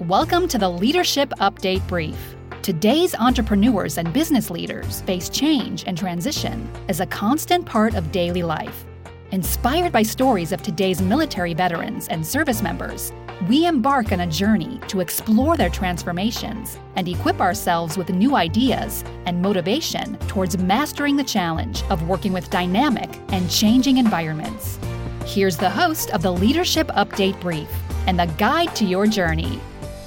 [0.00, 2.34] Welcome to the Leadership Update Brief.
[2.62, 8.42] Today's entrepreneurs and business leaders face change and transition as a constant part of daily
[8.42, 8.84] life.
[9.30, 13.12] Inspired by stories of today's military veterans and service members,
[13.48, 19.04] we embark on a journey to explore their transformations and equip ourselves with new ideas
[19.26, 24.76] and motivation towards mastering the challenge of working with dynamic and changing environments.
[25.24, 27.70] Here's the host of the Leadership Update Brief
[28.08, 29.60] and the guide to your journey,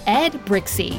[0.07, 0.97] Ed Brixey.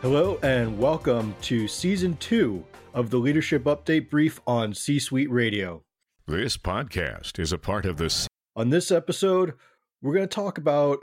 [0.00, 5.82] Hello, and welcome to season two of the Leadership Update Brief on C Suite Radio.
[6.26, 8.26] This podcast is a part of the.
[8.56, 9.52] On this episode,
[10.00, 11.00] we're going to talk about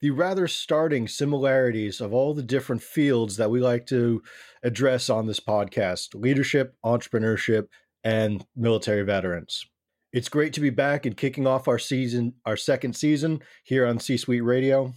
[0.00, 4.22] the rather starting similarities of all the different fields that we like to
[4.62, 7.68] address on this podcast leadership, entrepreneurship,
[8.02, 9.66] and military veterans.
[10.14, 13.98] It's great to be back and kicking off our season, our second season here on
[13.98, 14.94] C Suite Radio.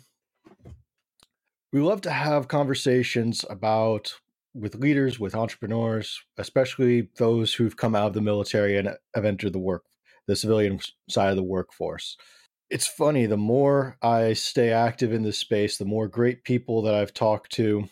[1.74, 4.14] We love to have conversations about
[4.54, 9.54] with leaders, with entrepreneurs, especially those who've come out of the military and have entered
[9.54, 9.86] the work,
[10.28, 12.16] the civilian side of the workforce.
[12.70, 16.94] It's funny, the more I stay active in this space, the more great people that
[16.94, 17.90] I've talked to,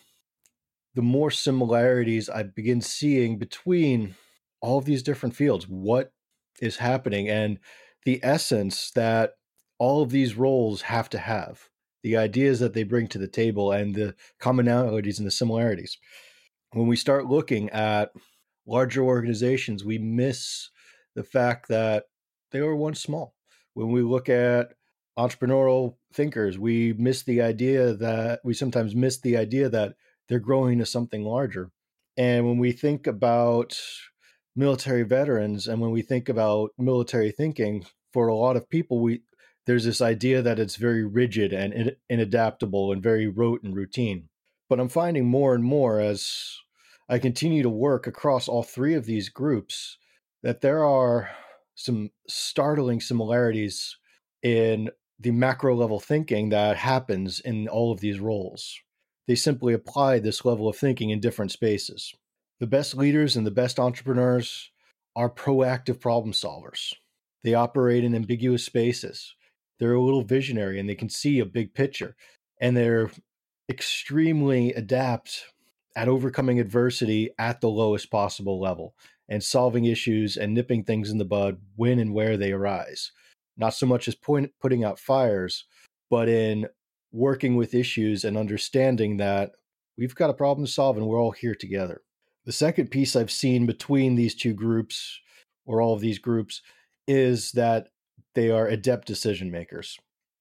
[0.94, 4.14] the more similarities I begin seeing between
[4.60, 5.66] all of these different fields.
[5.68, 6.12] What
[6.60, 7.58] is happening and
[8.04, 9.34] the essence that
[9.78, 11.68] all of these roles have to have
[12.02, 15.98] the ideas that they bring to the table and the commonalities and the similarities.
[16.72, 18.12] When we start looking at
[18.66, 20.70] larger organizations we miss
[21.14, 22.04] the fact that
[22.52, 23.34] they were once small.
[23.74, 24.74] When we look at
[25.18, 29.94] entrepreneurial thinkers we miss the idea that we sometimes miss the idea that
[30.28, 31.70] they're growing to something larger.
[32.16, 33.78] And when we think about
[34.56, 39.20] military veterans and when we think about military thinking for a lot of people we
[39.66, 44.28] there's this idea that it's very rigid and in, inadaptable and very rote and routine.
[44.68, 46.56] But i'm finding more and more as
[47.08, 49.98] i continue to work across all three of these groups
[50.42, 51.30] that there are
[51.74, 53.98] some startling similarities
[54.42, 58.78] in the macro level thinking that happens in all of these roles.
[59.26, 62.14] They simply apply this level of thinking in different spaces
[62.60, 64.70] the best leaders and the best entrepreneurs
[65.14, 66.94] are proactive problem solvers.
[67.44, 69.34] They operate in ambiguous spaces.
[69.78, 72.16] They're a little visionary and they can see a big picture.
[72.60, 73.10] And they're
[73.68, 75.44] extremely adept
[75.94, 78.94] at overcoming adversity at the lowest possible level
[79.28, 83.12] and solving issues and nipping things in the bud when and where they arise.
[83.56, 85.64] Not so much as point, putting out fires,
[86.10, 86.68] but in
[87.12, 89.52] working with issues and understanding that
[89.96, 92.02] we've got a problem to solve and we're all here together.
[92.46, 95.20] The second piece I've seen between these two groups,
[95.66, 96.62] or all of these groups,
[97.08, 97.88] is that
[98.34, 99.98] they are adept decision makers.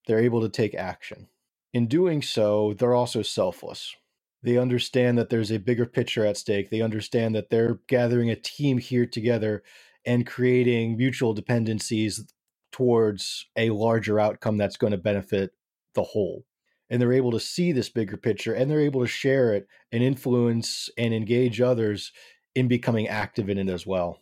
[0.07, 1.27] They're able to take action.
[1.73, 3.95] In doing so, they're also selfless.
[4.43, 6.71] They understand that there's a bigger picture at stake.
[6.71, 9.63] They understand that they're gathering a team here together
[10.05, 12.25] and creating mutual dependencies
[12.71, 15.51] towards a larger outcome that's going to benefit
[15.95, 16.45] the whole
[16.89, 20.03] and they're able to see this bigger picture and they're able to share it and
[20.03, 22.11] influence and engage others
[22.53, 24.21] in becoming active in it as well.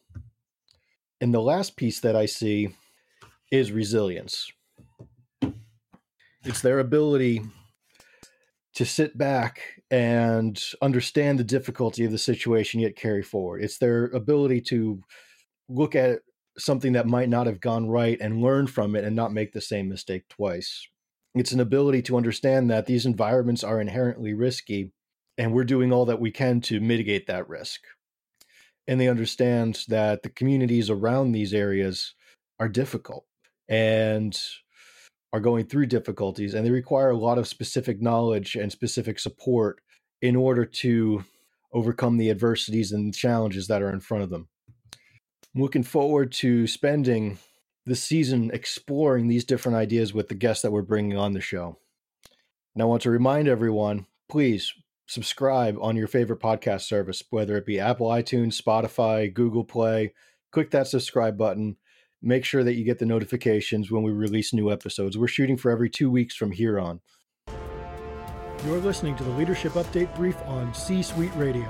[1.21, 2.75] And the last piece that I see
[3.51, 4.51] is resilience.
[6.43, 7.41] It's their ability
[8.75, 13.63] to sit back and understand the difficulty of the situation yet carry forward.
[13.63, 14.99] It's their ability to
[15.69, 16.19] look at
[16.57, 19.61] something that might not have gone right and learn from it and not make the
[19.61, 20.87] same mistake twice
[21.35, 24.91] it's an ability to understand that these environments are inherently risky
[25.37, 27.81] and we're doing all that we can to mitigate that risk
[28.87, 32.15] and they understand that the communities around these areas
[32.59, 33.25] are difficult
[33.69, 34.39] and
[35.31, 39.79] are going through difficulties and they require a lot of specific knowledge and specific support
[40.21, 41.23] in order to
[41.73, 44.47] overcome the adversities and challenges that are in front of them.
[45.55, 47.39] I'm looking forward to spending
[47.85, 51.77] this season exploring these different ideas with the guests that we're bringing on the show.
[52.73, 54.73] And I want to remind everyone please
[55.07, 60.13] subscribe on your favorite podcast service, whether it be Apple iTunes, Spotify, Google Play.
[60.51, 61.77] Click that subscribe button.
[62.21, 65.17] Make sure that you get the notifications when we release new episodes.
[65.17, 67.01] We're shooting for every two weeks from here on.
[68.65, 71.69] You're listening to the Leadership Update Brief on C Suite Radio.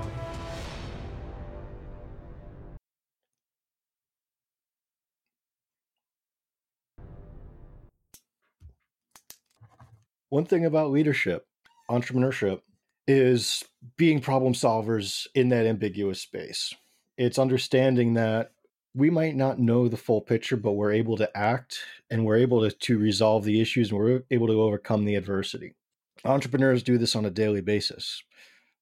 [10.34, 11.46] One thing about leadership,
[11.88, 12.60] entrepreneurship,
[13.06, 13.62] is
[13.96, 16.74] being problem solvers in that ambiguous space.
[17.16, 18.50] It's understanding that
[18.96, 21.78] we might not know the full picture, but we're able to act
[22.10, 25.76] and we're able to, to resolve the issues and we're able to overcome the adversity.
[26.24, 28.20] Entrepreneurs do this on a daily basis.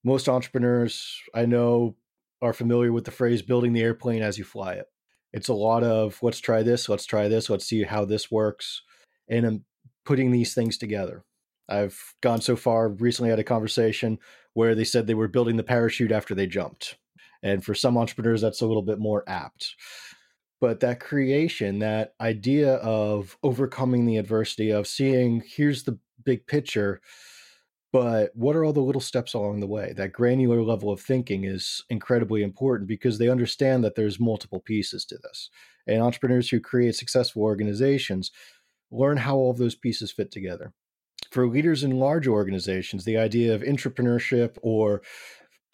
[0.03, 1.97] Most entrepreneurs I know
[2.41, 4.87] are familiar with the phrase building the airplane as you fly it.
[5.35, 8.81] It's a lot of let's try this, let's try this, let's see how this works,
[9.29, 9.65] and I'm
[10.07, 11.27] putting these things together.
[11.69, 14.19] I've gone so far recently had a conversation
[14.55, 16.97] where they said they were building the parachute after they jumped.
[17.43, 19.75] And for some entrepreneurs, that's a little bit more apt.
[20.61, 27.01] But that creation, that idea of overcoming the adversity, of seeing here's the big picture,
[27.93, 29.93] but what are all the little steps along the way?
[29.95, 35.05] That granular level of thinking is incredibly important because they understand that there's multiple pieces
[35.07, 35.51] to this.
[35.87, 38.31] And entrepreneurs who create successful organizations
[38.91, 40.73] learn how all of those pieces fit together.
[41.33, 45.01] For leaders in large organizations, the idea of entrepreneurship or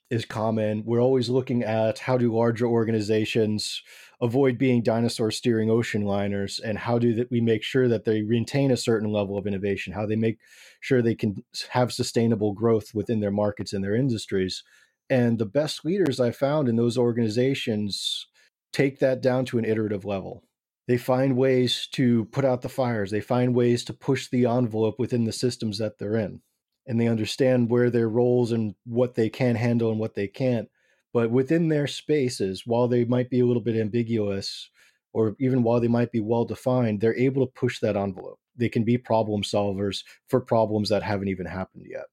[0.08, 0.84] is common.
[0.86, 3.82] We're always looking at how do larger organizations
[4.20, 8.22] avoid being dinosaur steering ocean liners and how do that we make sure that they
[8.22, 10.38] maintain a certain level of innovation, how they make
[10.78, 14.62] sure they can have sustainable growth within their markets and their industries.
[15.10, 18.28] And the best leaders I found in those organizations
[18.72, 20.44] take that down to an iterative level.
[20.88, 23.10] They find ways to put out the fires.
[23.10, 26.40] They find ways to push the envelope within the systems that they're in
[26.88, 30.68] and they understand where their roles and what they can handle and what they can't.
[31.12, 34.70] But within their spaces, while they might be a little bit ambiguous,
[35.12, 38.38] or even while they might be well defined, they're able to push that envelope.
[38.56, 42.06] They can be problem solvers for problems that haven't even happened yet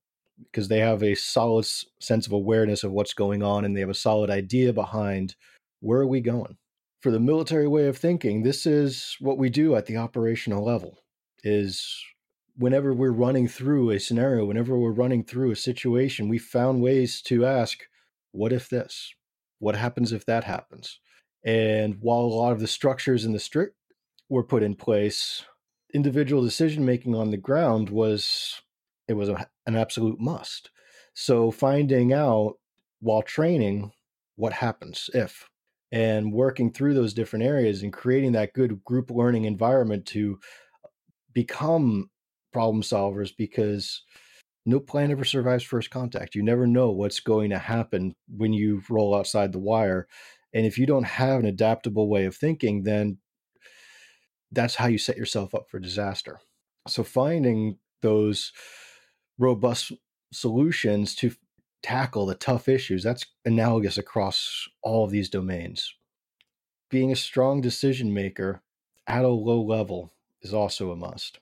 [0.51, 1.65] because they have a solid
[2.01, 5.35] sense of awareness of what's going on and they have a solid idea behind
[5.79, 6.57] where are we going.
[7.05, 11.03] For the military way of thinking, this is what we do at the operational level
[11.43, 12.03] is
[12.57, 17.21] whenever we're running through a scenario, whenever we're running through a situation, we found ways
[17.21, 17.83] to ask,
[18.31, 19.13] what if this?
[19.59, 20.99] What happens if that happens?
[21.45, 23.75] And while a lot of the structures in the strict
[24.27, 25.45] were put in place,
[25.93, 28.63] individual decision making on the ground was
[29.07, 30.71] it was a, an absolute must.
[31.13, 32.55] So finding out
[32.99, 33.91] while training
[34.37, 35.47] what happens if
[35.91, 40.39] and working through those different areas and creating that good group learning environment to
[41.33, 42.09] become
[42.51, 44.03] problem solvers because
[44.65, 46.33] no plan ever survives first contact.
[46.33, 50.07] You never know what's going to happen when you roll outside the wire.
[50.53, 53.17] And if you don't have an adaptable way of thinking, then
[54.51, 56.39] that's how you set yourself up for disaster.
[56.87, 58.51] So finding those
[59.37, 59.91] robust
[60.31, 61.31] solutions to
[61.85, 65.93] tackle the tough issues, that's analogous across all of these domains.
[66.89, 68.61] Being a strong decision maker
[69.07, 71.39] at a low level is also a must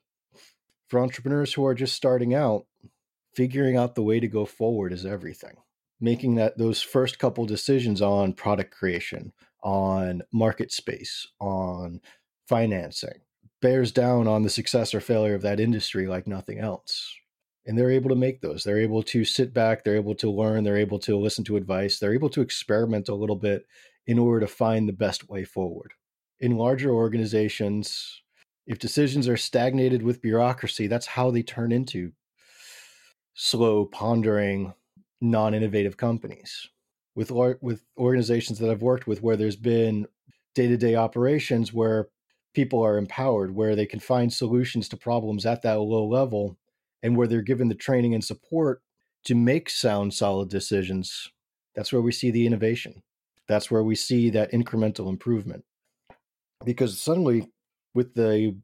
[0.93, 2.67] for entrepreneurs who are just starting out,
[3.33, 5.55] figuring out the way to go forward is everything.
[5.99, 11.99] Making that those first couple decisions on product creation, on market space, on
[12.47, 13.21] financing
[13.59, 17.15] bears down on the success or failure of that industry like nothing else.
[17.65, 18.63] And they're able to make those.
[18.63, 21.97] They're able to sit back, they're able to learn, they're able to listen to advice,
[21.97, 23.65] they're able to experiment a little bit
[24.05, 25.93] in order to find the best way forward.
[26.41, 28.21] In larger organizations,
[28.67, 32.11] if decisions are stagnated with bureaucracy, that's how they turn into
[33.33, 34.73] slow, pondering,
[35.21, 36.67] non-innovative companies.
[37.15, 37.31] With
[37.61, 40.07] with organizations that I've worked with, where there's been
[40.55, 42.09] day-to-day operations where
[42.53, 46.57] people are empowered, where they can find solutions to problems at that low level,
[47.03, 48.81] and where they're given the training and support
[49.25, 51.29] to make sound, solid decisions,
[51.75, 53.03] that's where we see the innovation.
[53.47, 55.65] That's where we see that incremental improvement.
[56.65, 57.51] Because suddenly
[57.93, 58.57] with the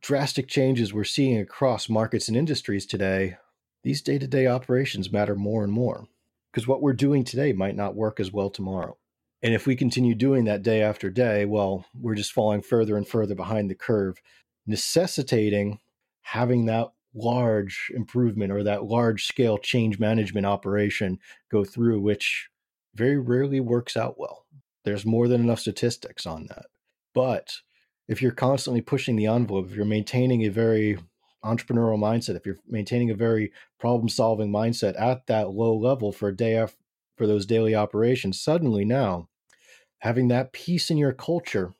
[0.00, 3.38] drastic changes we're seeing across markets and industries today,
[3.82, 6.06] these day to day operations matter more and more
[6.56, 8.96] because what we're doing today might not work as well tomorrow.
[9.42, 13.06] And if we continue doing that day after day, well, we're just falling further and
[13.06, 14.16] further behind the curve,
[14.66, 15.80] necessitating
[16.22, 21.18] having that large improvement or that large scale change management operation
[21.50, 22.48] go through, which
[22.94, 24.46] very rarely works out well.
[24.84, 26.66] There's more than enough statistics on that.
[27.14, 27.56] But
[28.08, 30.98] if you're constantly pushing the envelope, if you're maintaining a very
[31.44, 36.28] entrepreneurial mindset, if you're maintaining a very problem solving mindset at that low level for
[36.28, 36.76] a day after,
[37.16, 39.28] for those daily operations, suddenly now
[40.00, 41.72] having that piece in your culture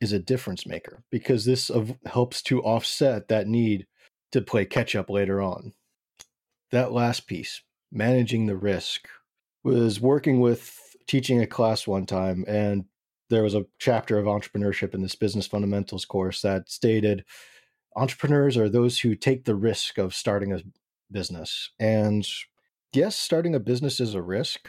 [0.00, 1.70] is a difference maker because this
[2.04, 3.86] helps to offset that need
[4.32, 5.72] to play catch up later on.
[6.70, 9.08] That last piece, managing the risk,
[9.64, 12.84] was working with teaching a class one time and
[13.28, 17.24] there was a chapter of entrepreneurship in this business fundamentals course that stated
[17.96, 20.60] entrepreneurs are those who take the risk of starting a
[21.10, 21.70] business.
[21.78, 22.26] And
[22.92, 24.68] yes, starting a business is a risk,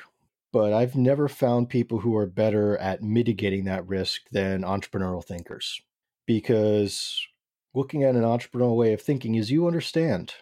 [0.51, 5.81] but I've never found people who are better at mitigating that risk than entrepreneurial thinkers.
[6.25, 7.25] Because
[7.73, 10.33] looking at an entrepreneurial way of thinking is you understand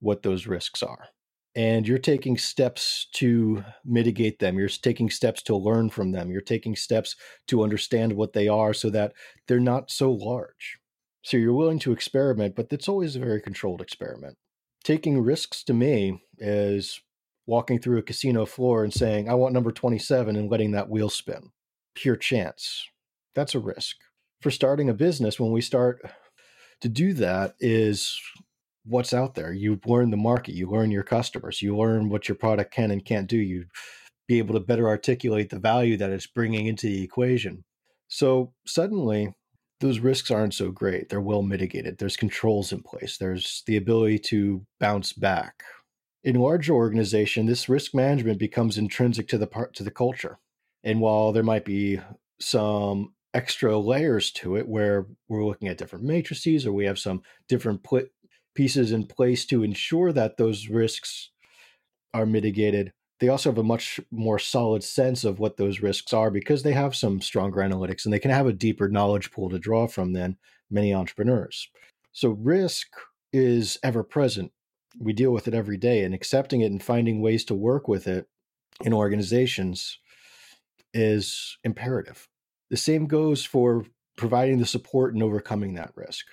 [0.00, 1.08] what those risks are
[1.56, 4.58] and you're taking steps to mitigate them.
[4.58, 6.30] You're taking steps to learn from them.
[6.30, 7.14] You're taking steps
[7.48, 9.12] to understand what they are so that
[9.46, 10.78] they're not so large.
[11.22, 14.36] So you're willing to experiment but it's always a very controlled experiment.
[14.82, 17.00] Taking risks to me is
[17.46, 21.10] walking through a casino floor and saying i want number 27 and letting that wheel
[21.10, 21.50] spin
[21.94, 22.88] pure chance
[23.34, 23.96] that's a risk
[24.40, 26.00] for starting a business when we start
[26.80, 28.20] to do that is
[28.84, 29.52] what's out there.
[29.52, 33.04] You learn the market, you learn your customers, you learn what your product can and
[33.04, 33.38] can't do.
[33.38, 33.64] You
[34.28, 37.64] be able to better articulate the value that it's bringing into the equation.
[38.08, 39.34] So suddenly,
[39.80, 41.08] those risks aren't so great.
[41.08, 41.98] They're well mitigated.
[41.98, 43.18] There's controls in place.
[43.18, 45.62] There's the ability to bounce back.
[46.24, 50.38] In larger organization, this risk management becomes intrinsic to the part to the culture.
[50.82, 52.00] And while there might be
[52.40, 57.22] some extra layers to it where we're looking at different matrices or we have some
[57.48, 58.10] different put
[58.54, 61.30] pieces in place to ensure that those risks
[62.14, 62.92] are mitigated.
[63.20, 66.72] They also have a much more solid sense of what those risks are because they
[66.72, 70.12] have some stronger analytics and they can have a deeper knowledge pool to draw from
[70.12, 70.36] than
[70.70, 71.68] many entrepreneurs.
[72.12, 72.86] So, risk
[73.32, 74.52] is ever present.
[74.98, 78.06] We deal with it every day, and accepting it and finding ways to work with
[78.06, 78.26] it
[78.82, 79.98] in organizations
[80.92, 82.28] is imperative.
[82.70, 83.86] The same goes for
[84.16, 86.26] providing the support and overcoming that risk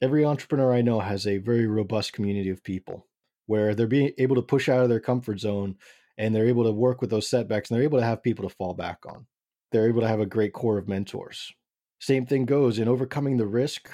[0.00, 3.06] every entrepreneur I know has a very robust community of people
[3.46, 5.76] where they're being able to push out of their comfort zone
[6.16, 8.54] and they're able to work with those setbacks and they're able to have people to
[8.54, 9.26] fall back on.
[9.72, 11.52] They're able to have a great core of mentors.
[12.00, 13.90] Same thing goes in overcoming the risk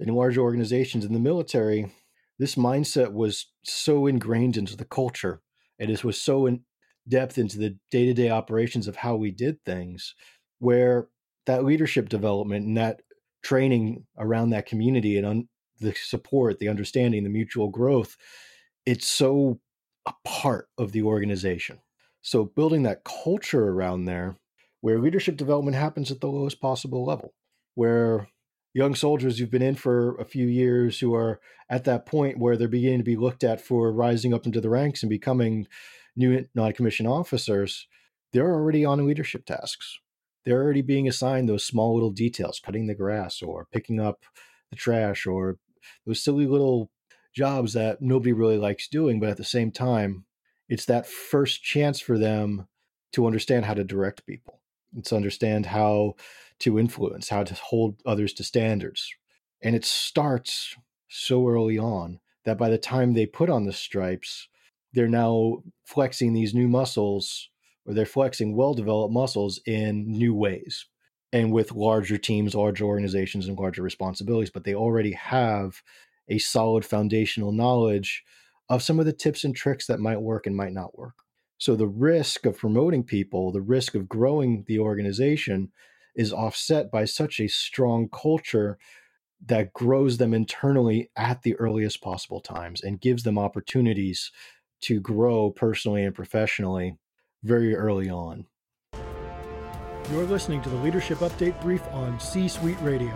[0.00, 1.92] in large organizations in the military.
[2.38, 5.40] This mindset was so ingrained into the culture
[5.78, 6.62] and it was so in
[7.08, 10.14] depth into the day to day operations of how we did things,
[10.58, 11.08] where
[11.46, 13.02] that leadership development and that
[13.42, 15.48] training around that community and un-
[15.80, 18.16] the support, the understanding, the mutual growth,
[18.86, 19.60] it's so
[20.06, 21.78] a part of the organization.
[22.22, 24.36] So building that culture around there
[24.80, 27.34] where leadership development happens at the lowest possible level,
[27.74, 28.28] where
[28.76, 31.40] young soldiers who've been in for a few years who are
[31.70, 34.70] at that point where they're beginning to be looked at for rising up into the
[34.70, 35.66] ranks and becoming
[36.14, 37.86] new non-commissioned officers,
[38.32, 39.98] they're already on leadership tasks
[40.46, 44.24] they're already being assigned those small little details, cutting the grass or picking up
[44.70, 45.58] the trash or
[46.06, 46.90] those silly little
[47.34, 49.18] jobs that nobody really likes doing.
[49.18, 50.24] But at the same time,
[50.68, 52.68] it's that first chance for them
[53.12, 54.55] to understand how to direct people.
[54.96, 56.14] It's understand how
[56.60, 59.12] to influence, how to hold others to standards.
[59.62, 60.74] And it starts
[61.08, 64.48] so early on that by the time they put on the stripes,
[64.92, 67.50] they're now flexing these new muscles
[67.84, 70.86] or they're flexing well developed muscles in new ways
[71.32, 74.50] and with larger teams, larger organizations, and larger responsibilities.
[74.50, 75.82] But they already have
[76.28, 78.24] a solid foundational knowledge
[78.68, 81.14] of some of the tips and tricks that might work and might not work.
[81.58, 85.72] So the risk of promoting people, the risk of growing the organization
[86.14, 88.78] is offset by such a strong culture
[89.44, 94.32] that grows them internally at the earliest possible times and gives them opportunities
[94.80, 96.96] to grow personally and professionally
[97.42, 98.46] very early on.
[100.12, 103.14] You're listening to the Leadership Update Brief on C Suite Radio.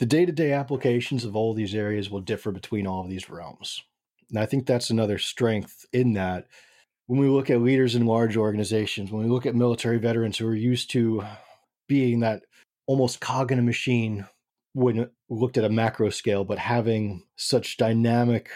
[0.00, 3.28] The day to day applications of all these areas will differ between all of these
[3.28, 3.82] realms.
[4.30, 6.46] And I think that's another strength in that
[7.06, 10.46] when we look at leaders in large organizations, when we look at military veterans who
[10.46, 11.22] are used to
[11.86, 12.44] being that
[12.86, 14.26] almost cog in a machine
[14.72, 18.48] when looked at a macro scale, but having such dynamic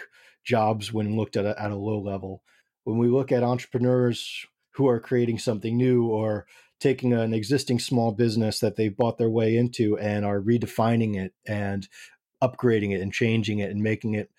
[0.46, 2.42] jobs when looked at a, at a low level.
[2.84, 6.46] When we look at entrepreneurs who are creating something new or
[6.84, 11.32] taking an existing small business that they've bought their way into and are redefining it
[11.46, 11.88] and
[12.42, 14.30] upgrading it and changing it and making it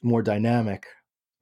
[0.00, 0.86] more dynamic,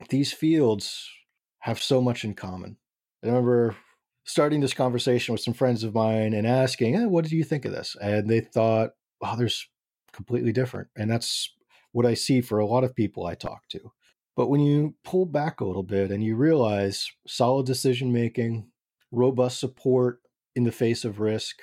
[0.09, 1.11] these fields
[1.59, 2.78] have so much in common.
[3.23, 3.76] I remember
[4.25, 7.66] starting this conversation with some friends of mine and asking, hey, what do you think
[7.66, 7.95] of this?
[8.00, 9.69] And they thought, others
[10.14, 10.88] completely different.
[10.97, 11.52] And that's
[11.93, 13.93] what I see for a lot of people I talk to.
[14.37, 18.71] But when you pull back a little bit and you realize solid decision making,
[19.14, 20.21] robust support
[20.54, 21.61] in the face of risk,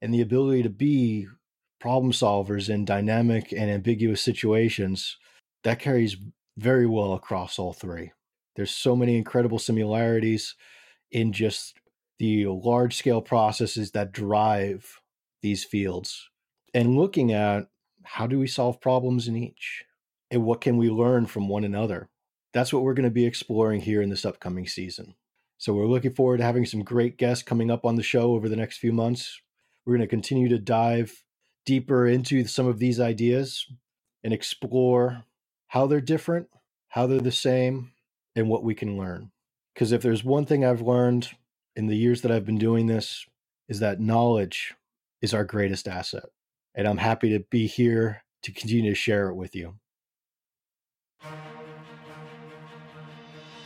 [0.00, 1.26] and the ability to be
[1.80, 5.16] problem solvers in dynamic and ambiguous situations,
[5.64, 6.16] that carries
[6.56, 8.12] very well across all three.
[8.56, 10.56] There's so many incredible similarities
[11.10, 11.74] in just
[12.18, 15.00] the large scale processes that drive
[15.42, 16.28] these fields
[16.74, 17.68] and looking at
[18.02, 19.84] how do we solve problems in each?
[20.30, 22.08] And what can we learn from one another?
[22.52, 25.14] That's what we're going to be exploring here in this upcoming season.
[25.58, 28.48] So we're looking forward to having some great guests coming up on the show over
[28.48, 29.40] the next few months.
[29.84, 31.24] We're going to continue to dive
[31.66, 33.66] deeper into some of these ideas
[34.22, 35.24] and explore
[35.66, 36.48] how they're different,
[36.88, 37.92] how they're the same,
[38.36, 39.32] and what we can learn.
[39.74, 41.30] Because if there's one thing I've learned
[41.74, 43.26] in the years that I've been doing this,
[43.68, 44.74] is that knowledge
[45.20, 46.24] is our greatest asset.
[46.74, 49.74] And I'm happy to be here to continue to share it with you.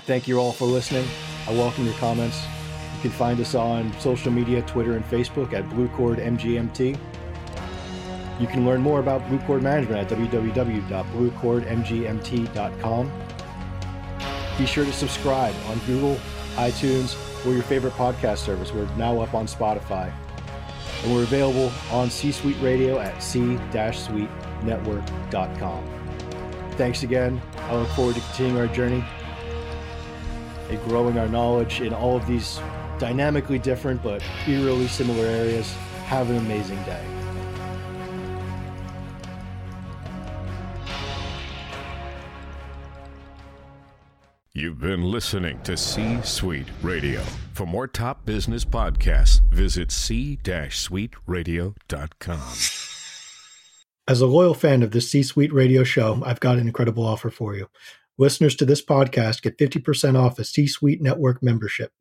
[0.06, 1.06] Thank you all for listening.
[1.48, 2.40] I welcome your comments.
[2.96, 6.98] You can find us on social media, Twitter and Facebook at Cord MGMT.
[8.40, 13.12] You can learn more about Blue Cord Management at www.bluecordmgmt.com.
[14.58, 16.16] Be sure to subscribe on Google,
[16.54, 18.72] iTunes, or your favorite podcast service.
[18.72, 20.12] We're now up on Spotify.
[21.02, 25.84] And we're available on C Suite Radio at c-suitenetwork.com.
[26.72, 27.42] Thanks again.
[27.56, 29.04] I look forward to continuing our journey
[30.72, 32.60] and growing our knowledge in all of these
[32.98, 35.72] dynamically different but eerily similar areas.
[36.06, 37.04] Have an amazing day.
[44.54, 47.22] You've been listening to C Suite Radio.
[47.54, 52.40] For more top business podcasts, visit c-suiteradio.com.
[54.08, 57.30] As a loyal fan of the C Suite Radio show, I've got an incredible offer
[57.30, 57.68] for you.
[58.18, 61.92] Listeners to this podcast get 50% off a C Suite Network membership.